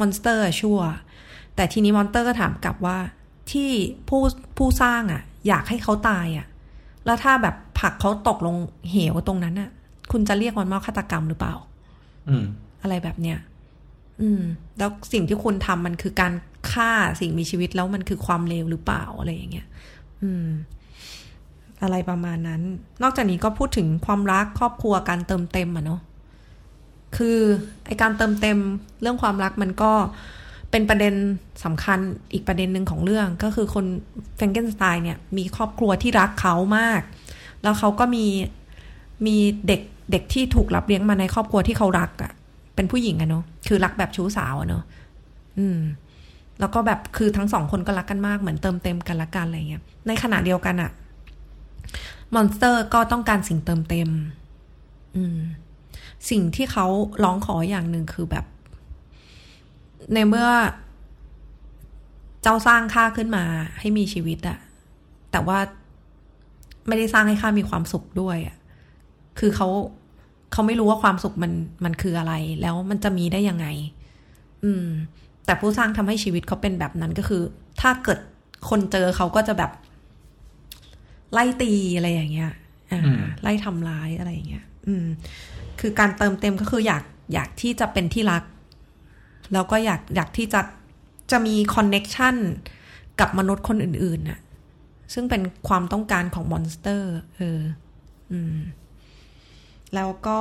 [0.00, 0.78] monster ชั่ว
[1.56, 2.98] แต่ทีนี้ monster ก็ถามกลับว่า
[3.52, 3.70] ที่
[4.08, 4.22] ผู้
[4.56, 6.46] ผู้สร้างอะอยากให้เขาตายอะ
[7.04, 8.56] แล้วถ้าแบบผลักเขาตกลง
[8.90, 9.70] เหวตรงนั้นอะ
[10.12, 11.54] คุณจะเรียกมันว่าฆาตกรรมหรือเปล่า
[12.28, 12.44] อืม
[12.82, 13.38] อะไรแบบเนี้ย
[14.22, 14.42] อืม
[14.78, 16.32] แล้วสิ่งที่คุณทำมันคือการ
[16.72, 16.90] ฆ่า
[17.20, 19.66] สิ่งมีชีวิตแล้วมันคือความเลวหรือเปล่าอะไรอย่างเงี้ย
[20.22, 20.46] อืม
[21.82, 22.62] อะไรประมาณนั้น
[23.02, 26.00] นอกจากนี้ก็พูดถึงความรักครอบครัวการเติมเต็มอะเนาะ
[27.16, 27.38] คือ
[27.86, 28.58] ไอการเติมเต็ม
[29.00, 29.92] เรื่องความรักมันก็
[30.70, 31.14] เป็นประเด็น
[31.64, 31.98] สำคัญ
[32.32, 33.86] อีกประเด็นหนึ่งของเรื่อง ก็คือคน
[34.36, 37.00] แฟรงเกนสไตน์เนี่ย มีครอบครัวที่รักเขามาก
[37.62, 38.26] แล้วเขาก็มี
[39.26, 42.32] มีเด็ก เด็กที่ถูกรับเลี้ยงมาในครอบครัวที่เขารักอะ่ะ
[42.74, 44.82] เป็นผู้หญิงอะเนาะคือรักแบบชู้สาวอะเนาะ
[45.58, 45.78] อืม
[46.60, 50.90] แล้วก็แบบคือทั้งสองคนก็รักกันมากเหมือนเติมเต็มกันละกันอะไรเงี้ย ในขณะเดียวกันอะ
[52.34, 54.08] มอนสเตอร์ก็ต้องการสิ่งเติมเต็ม
[55.16, 55.38] อืม
[56.30, 56.86] สิ่งที่เขา
[57.24, 58.44] ร้องขออย่างหนึ่งคือแบบ
[60.14, 60.48] ในเมื่อ
[62.42, 63.44] เจ้าสร้างข้าขึ้นมา
[63.78, 64.58] ให้มีชีวิตอะ
[65.32, 65.58] แต่ว่า
[66.88, 68.56] ไม่ได้สร้างให้ข้ามีความสุขด้วยอะ
[69.38, 69.68] คือเขา
[70.52, 71.52] เขาไม่รู้ว่าความสุขมัน
[71.84, 73.66] มันคืออะไร แล้วมันจะมีได้ยังไง
[74.64, 74.86] อืม
[75.44, 77.42] แต่ผู้สร้างทำให้ชีวิตเขาเป็นแบบนั้นก็คือ
[77.80, 78.18] ถ้าเกิด
[78.68, 79.70] คนเจอเขาก็จะแบบ
[81.32, 82.52] ไล่ตีอะไรอย่างเงี้ย
[82.90, 85.06] อ่าอืมไล่ทำร้ายอะไรอย่างเงี้ย อืม
[85.80, 87.02] คือการเติมเต็มก็คืออยาก
[87.34, 88.42] อยากที่จะเป็นที่รัก
[89.52, 90.60] แล้วก็อยากอยากที่จะ
[91.30, 92.36] จะมี connection
[93.20, 94.40] กับมนุษย์คนอื่นๆน่ะ
[95.12, 97.60] ซึ่งเป็นความต้องการของ monster เออ
[98.32, 98.56] อืม
[99.94, 100.40] แล้วก็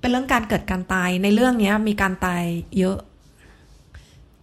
[0.00, 2.42] เป็นเรื่องการเกิดการตายในเรื่องนี้มีการตาย
[2.78, 2.98] เยอะ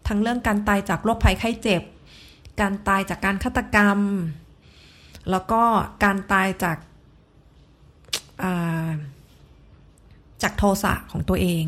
[0.08, 1.84] ทั้งเรื่องการตายจากโรคภัยไข้เจ็บ
[2.62, 4.00] การตายจากการฆาตกรรม
[5.32, 5.62] แล้วก็
[6.04, 6.78] การตายจาก
[8.44, 8.90] อ่า
[10.44, 11.66] จากโทสะของตัวเอง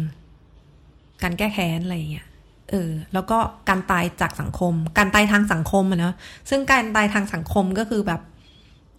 [1.23, 2.27] การแก้แค้นอะไรอย่างเงี้ย
[2.69, 3.37] เออแล้วก็
[3.69, 6.15] การตายจากสังคม การตายทางสังคมอะเนาะ
[6.49, 8.21] ซึ่งการตายทางสังคมก็คือแบบ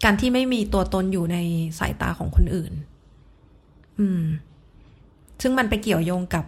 [0.03, 1.37] การที่ไม่มีตัวตนอยู่ใน
[1.79, 2.73] สายตาของคนอื่น
[3.99, 4.23] อืม
[5.41, 6.45] ซึ่งมันไปเกี่ยวโยงกับ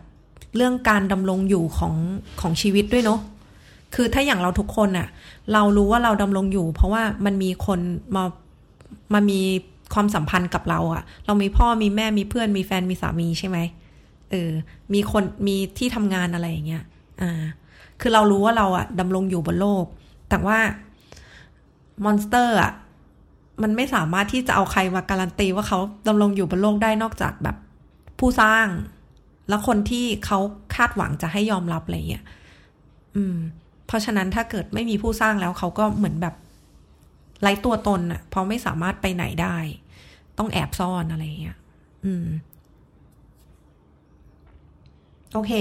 [0.56, 1.96] เรื่องการดำรงอยู่ของ
[2.42, 3.20] ของชีวิตด้วยเนาะ
[3.96, 5.08] คือถ้าอย่างเราทุกคนอะ
[5.54, 7.80] เรารู้ว่าเราดำรงอยู่ เพราะว่ามันมีคน
[8.16, 8.24] มา
[9.14, 9.42] มามี
[9.94, 13.58] ความสัมพันธ์กับเราอะเรามีพ่อมีแม่มีเพื่อนมีแฟนมีสามีใช่ไหม
[14.32, 14.52] เออ
[14.94, 16.84] มีคนมีที่ทำงานอะไรอย่างเงี้ย
[17.22, 17.44] อ่า
[18.02, 19.86] คือเรารู้ว่าเราอะดำรงอยู่บนโลก
[20.30, 20.60] แต่ว่า
[22.04, 22.72] มอนสเตอร์อะ
[23.64, 27.58] มันไม่สามารถที่จะเอาใครมาการันตีว่าเขาดำรงอยู่บนโลกได้นอกจากแบบ
[28.20, 28.68] ผู้สร้าง
[29.50, 30.40] แล้วคนที่เขา
[30.76, 32.26] คาดหวังจะให้ยอมรับอะไรเงี้ย
[33.16, 33.36] อืม
[33.88, 36.36] เพราะฉะนั้นถ้าเกิดไม่มีผู้สร้างแล้วเขาก็เหมือนแบบ
[37.42, 39.58] ไร้ตัวตนอะเพราะไม่สามารถไปไหนได้
[40.38, 41.58] ต้องแอบซ่อนอะไรเงี้ย
[42.06, 42.26] อืม
[45.34, 45.52] โอเค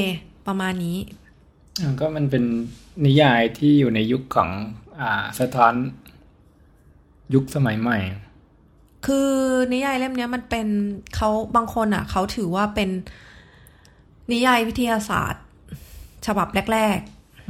[0.47, 0.99] ประมาณนี้
[1.81, 2.45] อ่าก็มันเป็น
[3.07, 4.51] นิยายที่อยู่ในยุคของ
[5.01, 5.75] อ่า สะท้อน
[7.35, 7.99] ยุคสมัยใหม่
[9.07, 9.31] คือ
[9.73, 10.67] นิยายเล่มเนี้ยมันเป็น
[11.17, 12.91] เขาบางคนอะเขาถือว่าเป็น
[14.33, 15.45] นิยายวิทยาศาสตร์
[16.27, 16.99] ฉบับแรก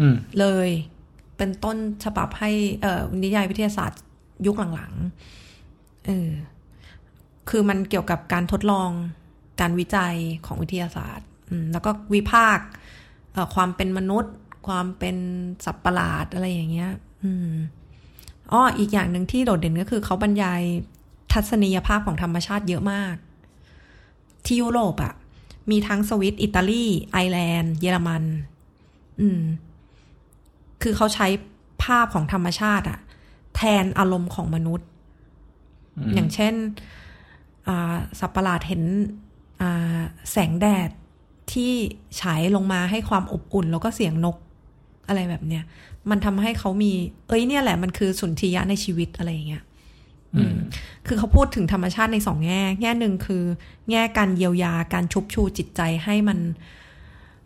[0.00, 0.68] อืมๆเลย
[1.36, 2.50] เป็นต้นฉบับให้
[2.82, 4.00] เอ่อนิยายวิทยาศาสตร์
[4.46, 6.30] ยุคหลังๆเออ
[7.48, 8.90] คือมันเกี่ยวกับการทดลอง
[9.60, 10.14] การวิจัย
[10.46, 12.66] ของวิทยาศาสตร์อืมแล้วก็วิพากษ์
[13.32, 14.34] เอ่อความเป็นมนุษย์
[14.68, 15.16] ความเป็น
[15.64, 16.92] สัตว์ประหลาดอะไรอย่างเงี้ย
[17.24, 17.50] อืม
[18.52, 20.62] อ้ออีกอย่างหนึ่งที่โดดเด่นก็คือเขาบรรยาย
[21.32, 23.14] ทัศนียภาพของธรรมชาติเยอะมาก
[24.44, 25.12] ที่ยุโรปอะ
[25.70, 28.24] มีทั้งสวิตอิตาลี ไอร์แลนด์ เยอรมัน
[29.20, 29.40] อืม
[30.82, 31.26] คือเขาใช้
[31.84, 32.98] ภาพของธรรมชาติอะ
[33.56, 34.88] แทนอารมณ์ของมนุษย์
[36.14, 36.54] อย่างเช่น
[38.20, 38.82] สับประหลาดเห็น
[40.30, 40.90] แสงแดด
[41.52, 41.72] ที่
[42.20, 44.36] ฉายลงมาให้ความอบอุ่นแล้วก็เสียงนก
[45.08, 45.64] อะไรแบบเนี้ย
[46.10, 46.92] มันทำให้เขามี
[47.28, 49.64] เอ้ยเนี่ยแหละมันคือสุนทรียะในชีวิตอะไรอย่างเงี้ย
[51.06, 53.42] คือเขาพูดถึงธรรมชาติในสองแง่ แง่หนึ่งคือ
[53.90, 56.38] แง่การเยียวยาการชุบชูจิตใจให้มัน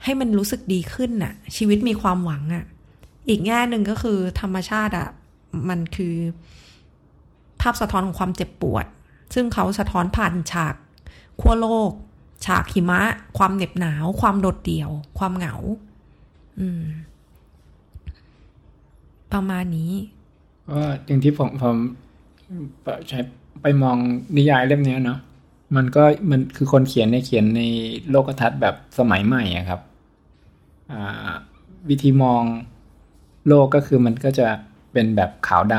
[0.04, 2.64] ให้มันรู้สึกดีขึ้นน่ะ ชีวิตมีความหวังอะ่ะ
[3.28, 5.08] อีกแง่หนึ่งก็คือ ธรรมชาติอะ่ะ
[5.68, 6.14] มันคือ
[7.60, 8.86] ภาพสะท้อนของความเจ็บปวด
[9.34, 10.74] ซึ่งเขาสะท้อนผ่านฉาก
[11.40, 11.90] ขั้วโลก
[12.46, 13.00] ฉากหิมะ
[13.38, 15.54] ความเหน็บหนาว ความโดดเดี่ยว ความเหงา
[16.60, 16.82] อืม
[19.34, 19.92] ประมาณนี้
[20.70, 21.76] ก็อย่างที่ผมผม
[23.08, 23.18] ใช้
[23.62, 23.96] ไปมอง
[24.36, 25.18] นิยายเล่มนี้เนาะ
[25.76, 27.62] มันก็มันคือคนเขียนในเขียนใน
[28.10, 29.80] โลกทัศน์แบบสมัยใหม่อะครับ
[31.88, 32.42] วิธีมอง
[33.48, 34.46] โลกก็คือมันก็จะ
[34.92, 35.74] เป็นแบบขาวด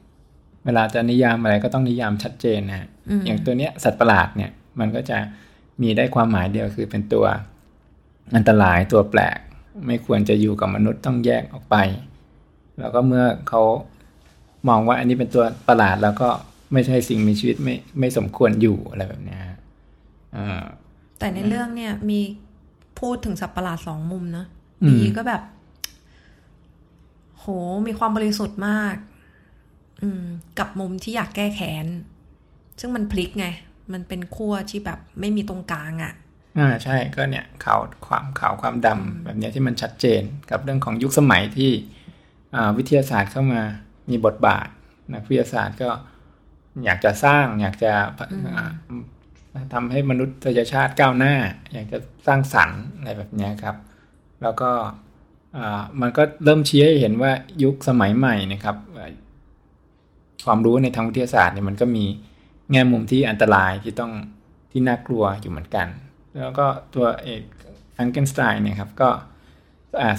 [0.00, 2.88] ำเวลาจะนิยามอะไรก็ต้องนิยามชัดเจนนะ
[3.26, 5.18] อย่างตัวเนี้ยสัตว์ประหลาดเนี่ย มันก็จะ
[5.82, 7.24] มีได้ความหมายเดียวคือเป็นตัว
[8.34, 9.38] อันตรายตัวแปลก
[9.86, 11.76] ไม่ควรจะอยู่กับมนุษย์ต้องแยกออกไป
[12.78, 13.62] แล้วก็เมื่อเขา
[14.68, 16.28] มองว่าอันนี้เป็นตัวประหลาดแล้วก็
[16.72, 19.38] ไม่ใช่สิ่งมีชีวิตไม่ไม่สมควรอยู่อะไรแบบนี้
[21.18, 22.20] แต่ในเรื่องเนี่ยมี
[23.00, 24.46] พูดถึงสัตว์ประหลาดสองมุมนะ
[24.88, 25.42] ดีก็แบบ
[27.38, 27.46] โห
[27.86, 28.96] มีความบริสุทธิ์มาก
[30.02, 30.24] อืม
[30.58, 31.86] กับมุมที่อยากแก้แค้น
[32.80, 33.46] ซึ่งมันพลิกไง
[33.92, 36.12] มันเป็นขั้วที่แบบไม่มีตรงกลางอะ่ะ
[36.58, 41.70] อ่าใช่ก็เนี่ยขาวความขาวความดำแบบนี้ที่มันชัดเจนกับเรื่องของยุคสมัยที่
[42.78, 43.62] วิทยาศาสตร์เข้ามา
[44.10, 44.66] มีบทบาท
[45.14, 45.90] นักวิทยาศาสตร์ก็
[46.84, 47.92] อยากจะสร้างอยากจะ
[49.72, 51.34] ทำให้มนุษยชาติก้าวหน้า
[51.72, 53.76] อยากจะสร้างสรรค์อะไรแบบนี้ครับ
[54.42, 54.70] แล้วก็
[56.00, 58.76] มันก็เริ่มชี้ให้เห็นว่ายุคสมัยใหม่นะครับ
[60.44, 62.04] ความรู้ในทางวิทยาศาสตร์เนี่ยมันก็มี
[62.70, 64.12] แง่มุมที่อันตรายที่ต้อง
[64.70, 65.86] ที่น่ากลัวอยู่เหมือนกัน
[66.38, 67.42] แล้วก็ตัวเอก
[67.92, 69.08] แฟรงเกนสไตน์เนี่ยครับก็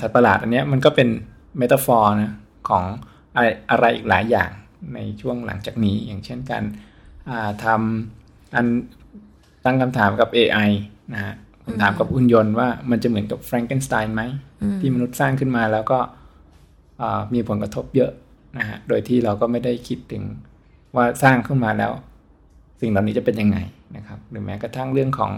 [0.01, 1.09] สัตว์ประหลาดอันนี้มันก็เป็น
[1.57, 2.33] metaphor นะ
[2.69, 2.83] ของ
[3.35, 4.49] อะไรอะไรอีกหลายอย่าง
[4.93, 6.63] ในช่วงหลังจากนี้ อย่างเช่นการ
[7.63, 8.65] ทำอัน
[9.65, 10.69] ตั้งคำถามกับ AI
[11.13, 11.33] นะฮะ
[11.65, 14.21] คำถามกับหุ่นยนต์ว่ามันจะเหมือนกับแฟรงเกนสไตน์ไหม
[14.79, 15.99] ที่มนุษย์สร้างขึ้นมาแล้วก็
[17.33, 18.11] มีผลกระทบเยอะ
[18.57, 20.23] นะฮะโดยที่เราก็ไม่ได้คิดถึง
[20.95, 21.91] ว่าสร้างขึ้นมาแล้ว
[22.81, 23.57] สิ่งเหล่านี้จะเป็นยังไง
[23.95, 25.31] นะครับ หรือแม้กระทั่งเรื่องของ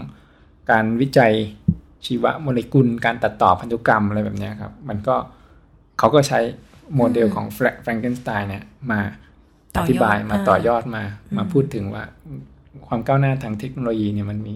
[0.70, 1.32] การวิจัย
[2.06, 5.16] ชีวโมเลกุล การตัดต่อพันธุกรรมอะไรแบบนี้ครับ มันก็
[5.98, 6.40] เขาก็ใช้
[6.96, 7.46] โมเดลของ
[7.82, 9.00] แฟรงเกนสไตน์เนี่ยมา
[9.76, 11.02] อธิบายมาต่อยอดมา
[11.36, 12.04] มาพูดถึงว่า
[12.86, 14.54] ความก้าวหน้าทางเทคโนโลยีเนี่ยมันมี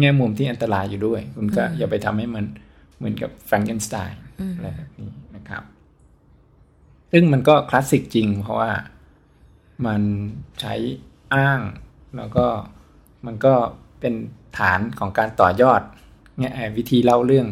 [0.00, 2.44] แง่มุมที่อันตรายอยู่ด้วย คุณก็อย่าไปทำให้มัน
[2.96, 4.20] เหมือนกับแฟรงเกนสไตน์
[4.56, 5.62] อะไรแบบนี้นะครับ
[7.12, 8.72] ซึ่งมันก็คลาสสิกจริง เพราะว่า
[9.86, 10.02] มัน
[10.60, 10.74] ใช้
[11.34, 11.60] อ้าง
[12.16, 12.46] แล้วก็
[13.26, 13.54] มันก็
[14.00, 14.14] เป็น
[14.58, 15.82] ฐานของการต่อยอด
[16.38, 17.46] เนี่ยวิธีเล่าเรื่อง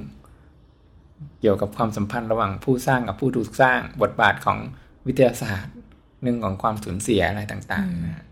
[1.41, 4.59] เกี่ยวกับความสัมพันธ์ระหว่างผู้สร้างกับผู้ถูกสร้างบทบาทของ
[5.07, 5.75] วิทยาศาสตร์
[6.23, 8.25] เรื่องของความสูญเสียอะไรต่างๆนะ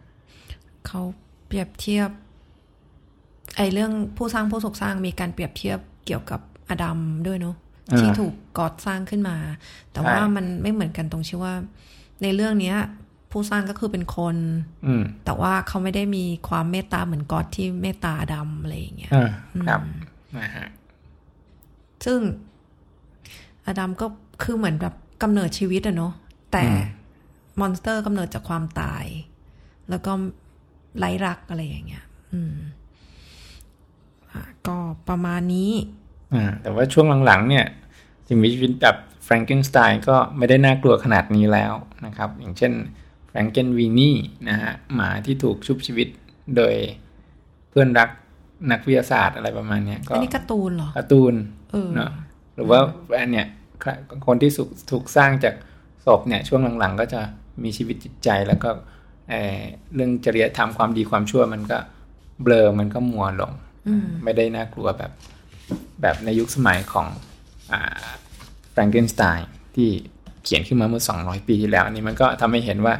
[0.87, 1.01] เขา
[1.47, 2.11] เปรียบเทียบ
[3.57, 7.57] ไอ้เรื่องผู้สร้างผู้ถูกสร้างมีการเปรียบเทียบเกี่ยวกับอดัมด้วยเนาะ
[7.99, 9.37] ที่ถูก God สร้างขึ้นมา
[9.93, 11.55] แต่ว่ามันไม่เหมือนกันตรงที่ว่า
[12.23, 12.77] ในเรื่องเนี้ย
[13.31, 14.37] ผู้สร้างก็คือเป็นคน
[15.25, 19.13] แต่ว่าเขาไม่ได้มีความเมตตาเหมือน God ที่เมตตาอดัมอะไรอย่างเงี้ย
[19.69, 19.81] ครับ
[20.39, 20.69] นะฮะ
[22.05, 22.21] ซึ่ง
[23.67, 24.07] อดัมก็
[24.43, 26.13] คือเหมือนแบบกำเนิดชีวิตอะเนาะ
[26.53, 26.65] แต่
[27.61, 29.05] monster กำเนิดจากความตาย
[29.91, 30.13] แล้วก็
[30.99, 32.57] ไร้รักอะไรอย่างเงี้ย อืม
[34.67, 34.77] ก็
[35.09, 35.73] ประมาณนี้
[36.35, 37.65] อ่า แต่ว่าช่วงหลังๆ เนี่ย
[38.27, 41.73] สิ่งมีชีวิตแบบแฟรงเกนสไตน์ก็ไม่ได้น่ากลัวขนาดนี้แล้ว
[42.07, 42.73] นะครับ อย่างเช่น
[43.29, 44.17] แฟรงเกนวีนี่
[44.49, 46.09] นะฮะหมาที่ถูกชุบชีวิต
[46.57, 46.75] โดย
[47.71, 48.09] เพื่อนรัก
[48.71, 51.35] นักวิทยาศาสตร์อะไรประมาณนี้ก็อันนี้การ์ตูนเหรอการ์ตูน
[51.95, 52.11] เนาะ
[52.57, 52.81] หรือว่า
[53.21, 53.47] อันเนี้ย
[54.27, 54.51] คนที่
[54.91, 55.55] ถูกสร้างจาก
[56.05, 57.21] ศพเนี่ยช่วงหลังๆ ก็จะ
[57.63, 58.71] มีชีวิตจิตใจแล้วก็
[59.95, 61.79] เรื่องจริยธรรมความดีความชั่วมันก็
[62.43, 63.53] เบลอมันก็มัวลง
[64.25, 65.13] ไม่ได้น่ากลัวแบบ
[66.01, 67.07] แบบในยุคสมัยของ
[68.73, 69.89] แฟรงเกนสไตน์ที่
[70.45, 72.95] เขียนขึ้นมาเมื่อ 200 ปีที่แล้ว อันนี้มันก็ทำให้เห็นว่า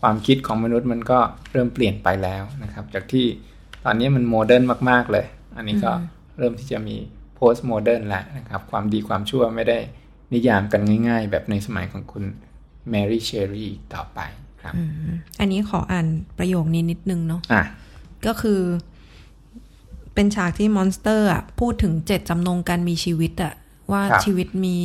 [0.00, 1.18] ความคิดของมนุษย์มันก็
[1.52, 3.26] เริ่มเปลี่ยนไปแล้วนะครับ จากที่
[3.84, 5.92] ตอนนี้มันโมเดิร์นมาก ๆ เลย อันนี้ก็
[6.38, 6.96] เริ่มที่จะมี
[7.38, 9.78] postmodern แล้วนะครับ ความดีความชั่วไม่ได้
[10.32, 12.24] นิยามกันง่าย ๆ แบบในสมัยของคุณ
[12.90, 14.20] แมรี่เชลลีย์ต่อไป
[14.62, 14.74] ครับ
[15.40, 16.06] อันนี้ขออ่าน
[16.38, 17.64] ประโยคนี้นิดนึงเนาะะ
[18.26, 23.54] ก็คือเป็นฉากที่ monster อะพูดถึงเจตจำนงการมีชีวิตอะ
[23.92, 24.76] ว่าครับชีวิตมี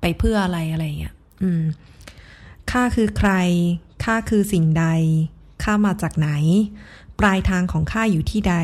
[0.00, 1.62] ไปเพื่ออะไรอะไรอย่างเงี้ย อืม
[2.70, 3.32] ข้าคือใคร
[4.04, 4.86] ข้าคือสิ่งใด
[5.62, 6.30] ข้ามาจากไหน
[7.20, 8.56] ปลายทางของข้าอยู่ที่ใด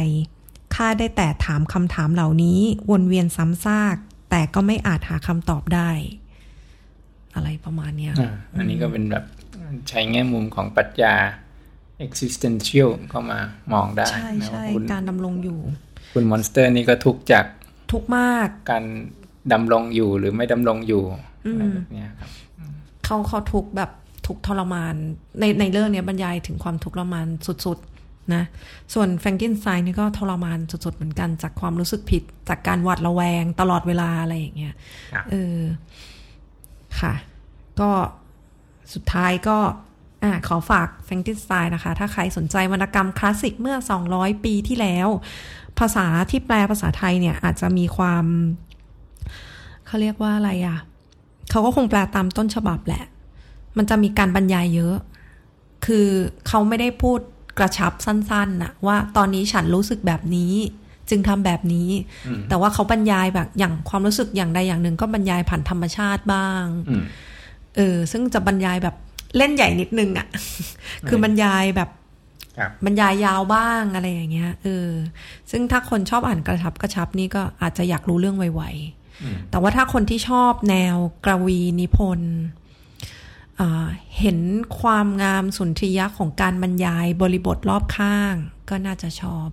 [0.79, 2.61] ข้าได้แต่ถามคำถามเหล่านี้
[2.91, 3.97] วนเวียนซ้ำซาก
[4.31, 5.91] แต่ก็ไม่อาจหาคำตอบได้
[7.35, 9.25] อะไรประมาณเนี้ยอ่าอันนี้ก็เป็นแบบ
[9.89, 11.15] ใช้แง่มุมของปรัชญา
[12.07, 13.39] existential เข้ามา
[13.73, 15.59] มองได้ ใช่นะใช่ว่าคุณการดำรงอยู่
[16.13, 17.45] คุณ monster นี่ก็ทุกข์จาก
[17.93, 18.85] ทุกข์มาก การ
[19.53, 21.03] ดำรงอยู่หรือไม่ดำรงอยู่
[21.47, 22.31] อืมอะไรแบบเนี้ยครับ
[23.05, 23.91] เขาเขาทุกข์แบบ
[24.27, 24.95] ทุกข์ทรมาน
[25.41, 27.98] ในในเรื่องเนี้ยบรรยายถึงความทุกข์ทรมานสุดๆ
[28.35, 28.43] นะ
[28.95, 34.75] ส่วนแฟรงกินสไตน์นี่ก็ทรมานสุดๆเหมือนกันจากความรู้สึกผิด จากการหวาดระแวงตลอดเวลาอะไรอย่างเงี้ย
[35.13, 35.59] ครับเออ
[37.01, 37.15] ค่ะ
[37.81, 37.91] ก็
[38.95, 39.59] สุดท้ายก็
[40.23, 43.77] อ่าขอฝากแฟรงกินสไตน์นะคะ ถ้าใครสนใจวรรณกรรมคลาสสิกเมื่อ
[44.11, 45.09] 200 ปีที่แล้ว
[45.79, 48.25] ภาษาที่แปลภาษาไทยเนี่ย อาจจะมีความ
[49.87, 50.79] เขาเรียกว่าอะไรอะ
[51.51, 53.05] เขาก็คงแปลตามต้นฉบับแหละ
[53.77, 54.97] มันจะมีการบรรยายเยอะ
[55.87, 56.09] คือ
[56.49, 57.21] เขาไม่ได้พูด
[57.59, 60.55] กระชับสั้นๆน่ะว่าตอนนี้ฉันรู้สึกแบบนี้
[61.11, 61.91] จึงทำแบบนี้
[62.27, 67.05] อืมแต่ว่าเขาบรรยายแบบอย่างความรู้สึกอย่างใดอย่างหนึ่งก็บรรยายผ่านธรรมชาติบ้างอืม
[67.77, 68.95] เออซึ่งจะบรรยายแบบ
[69.37, 70.29] เล่นใหญ่นิดนึงอะ่ะ
[71.09, 71.91] คือบรรยายแบบ
[72.59, 74.89] ครับบรรยายยาวบ้างอะไรอย่างเงี้ยเออ
[75.51, 78.63] ซึ่งถ้าคนชอบอ่านกระชับกระชับนี่ก็อาจจะอยากรู้เรื่องไว
[79.23, 82.68] อืมๆแต่ว่าถ้าคนที่ชอบแนวกระวีนิพนธ์อ่า
[84.19, 84.39] เห็น
[84.81, 88.35] ความงามสุนทรียะของการบรรยายบริบทรอบข้าง
[88.71, 89.49] ก็น่าจะชอบ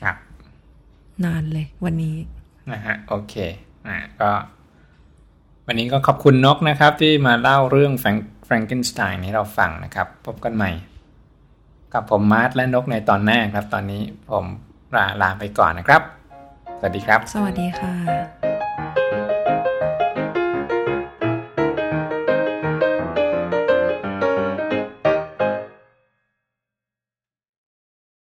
[0.00, 0.16] ครับ
[1.24, 2.16] นานเลยวันนี้
[2.72, 3.34] นะฮะโอเค
[3.86, 4.30] อ่าก็
[5.66, 10.70] วันนี้ก็ขอบคุณนกนะครับ ที่มาเล่าเรื่องแฟรงแฟรงเกนสไตน์ให้เราฟังนะครับ พบกันใหม่
[11.92, 14.44] กับผมมาร์ทและนกในตอนหน้าครับ ตอนนี้ผม
[14.96, 16.02] ลาลาไปก่อนนะครับ
[16.78, 18.51] สวัสดีครับ สวัสดีค่ะ